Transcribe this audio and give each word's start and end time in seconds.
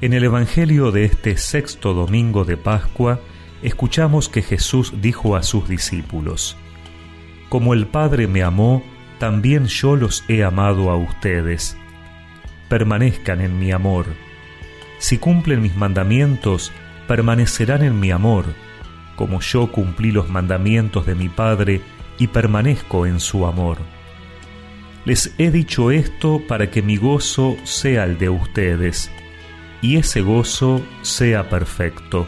En 0.00 0.12
el 0.12 0.22
Evangelio 0.22 0.92
de 0.92 1.04
este 1.04 1.36
sexto 1.36 1.92
domingo 1.92 2.44
de 2.44 2.56
Pascua, 2.56 3.18
escuchamos 3.64 4.28
que 4.28 4.42
Jesús 4.42 4.92
dijo 5.02 5.34
a 5.34 5.42
sus 5.42 5.68
discípulos, 5.68 6.56
Como 7.48 7.74
el 7.74 7.88
Padre 7.88 8.28
me 8.28 8.44
amó, 8.44 8.84
también 9.18 9.66
yo 9.66 9.96
los 9.96 10.22
he 10.28 10.44
amado 10.44 10.92
a 10.92 10.96
ustedes. 10.96 11.76
Permanezcan 12.68 13.40
en 13.40 13.58
mi 13.58 13.72
amor. 13.72 14.06
Si 15.00 15.18
cumplen 15.18 15.62
mis 15.62 15.74
mandamientos, 15.74 16.70
permanecerán 17.08 17.82
en 17.82 17.98
mi 17.98 18.12
amor, 18.12 18.44
como 19.16 19.40
yo 19.40 19.72
cumplí 19.72 20.12
los 20.12 20.30
mandamientos 20.30 21.06
de 21.06 21.16
mi 21.16 21.28
Padre 21.28 21.80
y 22.20 22.28
permanezco 22.28 23.04
en 23.04 23.18
su 23.18 23.46
amor. 23.46 23.78
Les 25.04 25.34
he 25.38 25.50
dicho 25.50 25.90
esto 25.90 26.40
para 26.46 26.70
que 26.70 26.82
mi 26.82 26.98
gozo 26.98 27.56
sea 27.64 28.04
el 28.04 28.16
de 28.16 28.28
ustedes 28.28 29.10
y 29.80 29.96
ese 29.96 30.20
gozo 30.20 30.82
sea 31.02 31.48
perfecto. 31.48 32.26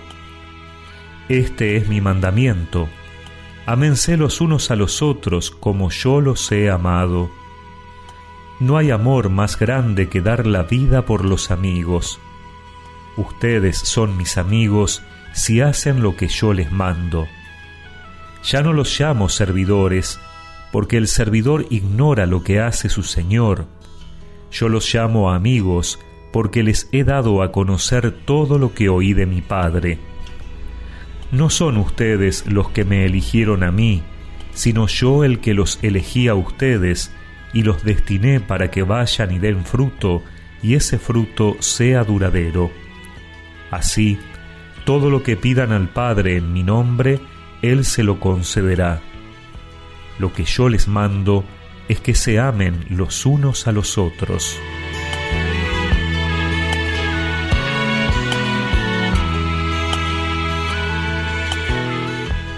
Este 1.29 1.77
es 1.77 1.89
mi 1.89 2.01
mandamiento. 2.01 2.89
Amense 3.67 4.17
los 4.17 4.41
unos 4.41 4.71
a 4.71 4.77
los 4.77 5.03
otros 5.03 5.51
como 5.51 5.91
yo 5.91 6.21
los 6.21 6.51
he 6.51 6.71
amado. 6.71 7.31
No 8.59 8.77
hay 8.77 8.91
amor 8.91 9.31
más 9.31 9.59
grande 9.59 10.09
que 10.09 10.21
dar 10.21 10.47
la 10.47 10.65
vida 10.65 11.07
por 11.07 11.25
los 11.25 11.51
amigos. 11.51 12.19
Ustedes 13.17 13.79
son 13.79 14.17
mis 14.17 14.39
amigos 14.39 15.03
si 15.33 15.61
hacen 15.61 16.03
lo 16.03 16.17
que 16.17 16.29
yo 16.29 16.53
les 16.53 16.71
mando. 16.73 17.27
Ya 18.43 18.63
no 18.63 18.73
los 18.73 18.99
llamo 18.99 19.29
servidores, 19.29 20.19
porque 20.73 20.97
el 20.97 21.09
servidor 21.09 21.67
ignora 21.71 22.27
lo 22.27 22.43
que 22.43 22.61
hace 22.61 22.89
su 22.89 23.03
Señor. 23.03 23.67
Yo 24.51 24.69
los 24.69 24.93
llamo 24.93 25.31
amigos, 25.31 25.99
porque 26.33 26.63
les 26.63 26.89
he 26.93 27.05
dado 27.05 27.43
a 27.43 27.53
conocer 27.53 28.13
todo 28.13 28.59
lo 28.59 28.75
que 28.75 28.89
oí 28.89 29.13
de 29.13 29.27
mi 29.27 29.41
Padre. 29.41 29.99
No 31.33 31.51
son 31.51 31.77
ustedes 31.77 32.47
los 32.47 32.71
que 32.71 32.85
me 32.85 33.05
eligieron 33.05 33.63
a 33.63 33.71
mí, 33.71 34.03
sino 34.53 34.87
yo 34.87 35.25
el 35.25 35.41
que 35.41 35.55
los 35.55 35.79
elegí 35.83 36.29
a 36.29 36.35
ustedes 36.35 37.13
y 37.53 37.63
los 37.63 37.85
destiné 37.85 38.41
para 38.41 38.71
que 38.71 38.83
vayan 38.83 39.33
y 39.33 39.39
den 39.39 39.65
fruto, 39.65 40.23
y 40.63 40.75
ese 40.75 40.99
fruto 40.99 41.57
sea 41.61 42.05
duradero. 42.05 42.71
Así, 43.71 44.19
todo 44.85 45.11
lo 45.11 45.23
que 45.23 45.37
pidan 45.37 45.73
al 45.73 45.89
Padre 45.89 46.37
en 46.37 46.53
mi 46.53 46.63
nombre, 46.63 47.21
Él 47.63 47.85
se 47.85 48.03
lo 48.03 48.21
concederá. 48.21 49.01
Lo 50.19 50.33
que 50.33 50.45
yo 50.45 50.69
les 50.69 50.87
mando 50.87 51.45
es 51.89 52.01
que 52.01 52.15
se 52.15 52.39
amen 52.39 52.85
los 52.91 53.27
unos 53.27 53.67
a 53.67 53.73
los 53.73 53.99
otros. 53.99 54.59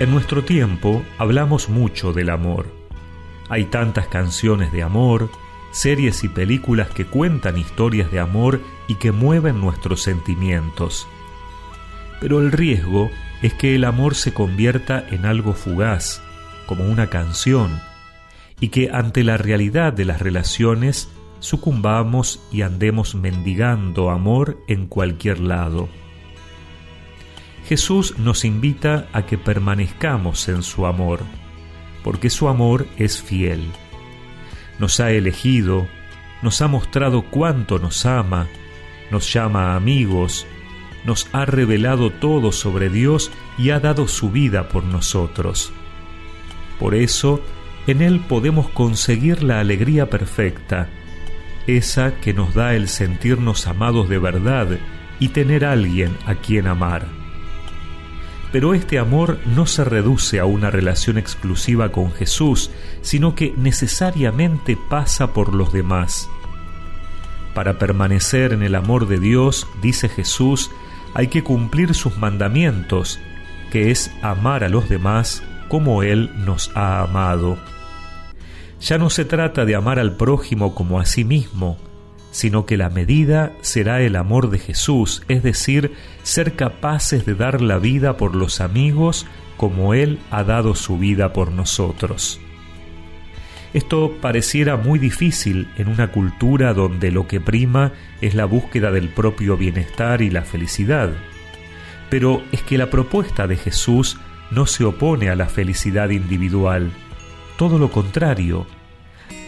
En 0.03 0.11
nuestro 0.11 0.43
tiempo 0.43 1.05
hablamos 1.17 1.69
mucho 1.69 2.13
del 2.13 2.31
amor. 2.31 2.67
Hay 3.49 3.67
tantas 3.67 4.09
canciones 4.09 4.73
de 4.73 4.83
amor, 4.83 5.31
series 5.71 6.25
y 6.25 6.29
películas 6.29 6.89
que 6.89 7.05
cuentan 7.07 7.57
historias 7.57 8.11
de 8.11 8.19
amor 8.19 8.61
y 8.89 8.97
que 8.97 9.13
mueven 9.13 9.61
nuestros 9.61 10.03
sentimientos. 10.03 11.07
Pero 12.21 12.41
el 12.41 12.51
riesgo 12.51 13.13
es 13.43 13.55
que 13.55 13.77
el 13.77 13.85
amor 13.85 14.17
se 14.17 14.35
convierta 14.35 15.07
en 15.09 15.25
algo 15.25 15.53
fugaz, 15.53 16.21
como 16.67 16.83
una 16.83 17.07
canción, 17.07 17.79
y 18.59 18.71
que 18.71 18.91
ante 18.91 19.23
la 19.23 19.37
realidad 19.37 19.93
de 19.93 20.05
las 20.05 20.21
relaciones 20.21 21.13
sucumbamos 21.39 22.43
y 22.51 22.63
andemos 22.63 23.15
mendigando 23.15 24.11
amor 24.11 24.59
en 24.67 24.89
cualquier 24.89 25.39
lado. 25.39 25.89
Jesús 27.67 28.19
nos 28.19 28.45
invita 28.45 29.09
a 29.13 29.23
que 29.23 29.39
permanezcamos 29.39 30.49
en 30.49 30.63
su 30.63 30.87
amor, 30.87 31.21
porque 32.03 32.31
su 32.31 32.49
amor 32.49 32.87
es 32.97 33.23
fiel. 33.23 33.71
Nos 34.79 35.01
ha 35.01 35.13
elegido, 35.13 35.87
nos 36.43 36.61
ha 36.61 36.69
mostrado 36.69 37.23
cuánto 37.23 37.79
nos 37.79 38.05
ama, 38.05 38.49
nos 39.11 39.33
llama 39.33 39.77
amigos, 39.77 40.47
nos 41.05 41.29
ha 41.33 41.45
revelado 41.45 42.11
todo 42.11 42.53
sobre 42.53 42.89
Dios 42.89 43.31
y 43.59 43.71
ha 43.71 43.81
dado 43.81 44.09
su 44.09 44.31
vida 44.31 44.69
por 44.69 44.85
nosotros. 44.85 45.73
Por 46.79 46.95
eso, 46.95 47.41
en 47.87 48.03
Él 48.03 48.21
podemos 48.29 48.69
conseguir 48.69 49.43
la 49.43 49.61
alegría 49.61 50.11
perfecta, 50.11 50.89
esa 51.67 52.17
que 52.21 52.35
nos 52.35 52.55
da 52.55 52.75
el 52.75 52.89
sentirnos 52.89 53.67
amados 53.69 54.09
de 54.09 54.19
verdad 54.19 54.79
y 55.21 55.29
tener 55.29 55.65
alguien 55.65 56.17
a 56.27 56.35
quien 56.35 56.67
amar. 56.67 57.22
Pero 58.53 58.75
este 58.75 58.99
amor 58.99 59.39
no 59.47 59.67
se 59.67 59.83
reduce 59.83 60.39
a 60.39 60.45
una 60.45 60.71
relación 60.71 61.17
exclusiva 61.17 61.91
con 61.91 62.13
Jesús, 62.13 62.71
sino 63.01 63.35
que 63.35 63.55
necesariamente 63.57 64.77
pasa 64.91 65.33
por 65.33 65.55
los 65.55 65.73
demás. 65.73 66.29
Para 67.55 67.79
permanecer 67.79 68.53
en 68.53 68.63
el 68.63 68.75
amor 68.75 69.09
de 69.09 69.19
Dios, 69.19 69.67
dice 69.81 70.09
Jesús, 70.09 70.71
hay 71.15 71.29
que 71.29 71.43
cumplir 71.43 71.95
sus 71.95 72.19
mandamientos, 72.19 73.19
que 73.71 73.91
es 73.91 74.11
amar 74.23 74.65
a 74.65 74.69
los 74.69 74.89
demás 74.89 75.43
como 75.69 76.03
Él 76.03 76.31
nos 76.45 76.71
ha 76.75 77.01
amado. 77.01 77.59
Ya 78.81 78.99
no 78.99 79.09
se 79.11 79.25
trata 79.25 79.65
de 79.65 79.75
amar 79.75 79.99
al 79.99 80.17
prójimo 80.17 80.75
como 80.75 81.01
a 81.01 81.07
sí 81.07 81.25
mismo, 81.25 81.79
sino 82.33 82.67
que 82.67 82.77
la 82.77 82.91
medida 82.91 83.53
será 83.61 84.01
el 84.01 84.17
amor 84.17 84.51
de 84.51 84.59
Jesús, 84.59 85.23
es 85.29 85.45
decir, 85.45 85.93
ser 86.25 86.55
capaces 86.55 87.25
de 87.25 87.35
dar 87.35 87.61
la 87.61 87.79
vida 87.79 88.17
por 88.17 88.35
los 88.35 88.61
amigos 88.61 89.27
como 89.57 89.95
Él 89.95 90.19
ha 90.31 90.43
dado 90.43 90.75
su 90.75 90.99
vida 90.99 91.33
por 91.33 91.53
nosotros. 91.53 92.41
Esto 93.75 94.17
pareciera 94.21 94.77
muy 94.77 94.99
difícil 94.99 95.69
en 95.77 95.89
una 95.89 96.11
cultura 96.11 96.75
donde 96.75 97.11
lo 97.11 97.29
que 97.29 97.41
prima 97.41 97.93
es 98.21 98.35
la 98.35 98.47
búsqueda 98.47 98.91
del 98.91 99.09
propio 99.09 99.57
bienestar 99.57 100.21
y 100.21 100.31
la 100.31 100.43
felicidad. 100.43 101.11
Pero 102.11 102.43
es 102.51 102.63
que 102.63 102.77
la 102.77 102.91
propuesta 102.91 103.47
de 103.47 103.57
Jesús 103.57 104.19
no 104.51 104.67
se 104.67 104.85
opone 104.85 105.31
a 105.31 105.37
la 105.37 105.47
felicidad 105.47 106.11
individual, 106.11 106.91
todo 107.57 107.79
lo 107.79 107.91
contrario. 107.91 108.67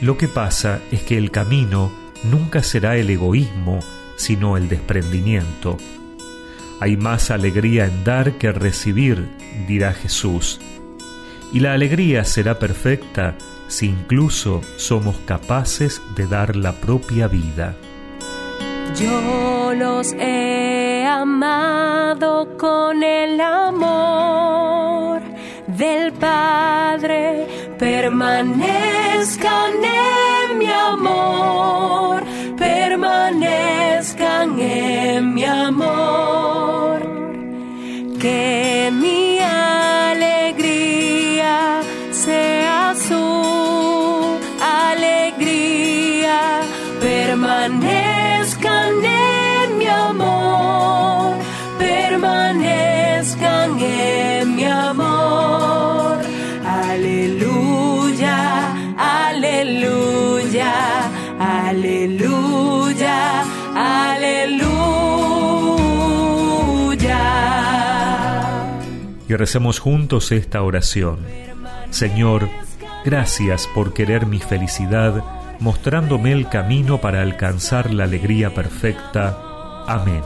Lo 0.01 0.17
que 0.17 0.29
pasa 0.29 0.81
es 0.91 1.03
que 1.03 1.19
el 1.19 1.31
camino 1.31 2.04
nunca 2.25 2.63
será 2.63 2.97
el 2.97 3.11
egoísmo, 3.11 3.81
sino 4.17 4.57
el 4.57 4.69
desprendimiento. 4.69 5.77
Hay 6.81 6.97
más 6.97 7.31
alegría 7.31 7.87
en 7.87 8.05
dar 8.05 8.33
que 8.33 8.53
recibir, 8.53 9.29
dirá 9.67 9.93
Jesús. 9.93 10.61
Y 11.53 11.61
la 11.61 11.73
alegría 11.73 12.25
será 12.25 12.59
perfecta 12.59 13.37
si 13.69 13.87
incluso 13.87 14.61
somos 14.77 15.17
capaces 15.25 16.03
de 16.17 16.27
dar 16.27 16.57
la 16.57 16.73
propia 16.73 17.29
vida. 17.29 17.77
Yo 19.01 19.73
los 19.75 20.13
he 20.15 21.05
amado 21.07 22.57
con 22.59 23.03
el 23.03 23.41
amor 23.41 25.23
del 25.67 26.13
Padre, 26.13 27.47
permanezcan 27.79 29.04
aleluya. 63.75 65.05
y 69.29 69.35
recemos 69.35 69.79
juntos 69.79 70.33
esta 70.33 70.63
oración. 70.63 71.19
Señor, 71.91 72.49
gracias 73.05 73.69
por 73.75 73.93
querer 73.95 74.27
mi 74.27 74.39
felicidad, 74.39 75.25
mostrándome 75.61 76.33
el 76.33 76.49
camino 76.49 77.01
para 77.01 77.23
alcanzar 77.23 77.93
la 77.93 78.05
alegría 78.05 78.55
perfecta. 78.55 79.85
Amén. 79.87 80.23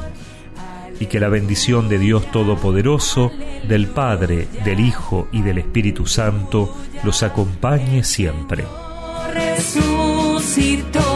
Y 1.01 1.07
que 1.07 1.21
la 1.21 1.29
bendición 1.29 1.89
de 1.89 1.99
Dios 1.99 2.29
Todopoderoso, 2.33 3.31
del 3.69 3.87
Padre, 3.87 4.49
del 4.65 4.81
Hijo 4.81 5.29
y 5.31 5.43
del 5.43 5.59
Espíritu 5.59 6.07
Santo 6.07 6.75
los 7.05 7.23
acompañe 7.23 8.03
siempre. 8.03 8.65
Resucitó. 9.33 11.08